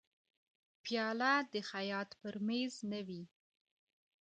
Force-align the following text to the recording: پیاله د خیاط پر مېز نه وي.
پیاله 0.83 1.33
د 1.53 1.55
خیاط 1.69 2.09
پر 2.21 2.35
مېز 2.45 2.73
نه 2.91 2.99
وي. 3.07 3.23